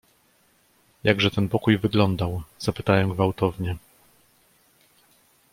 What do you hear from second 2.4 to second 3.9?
zapytałem gwałtownie."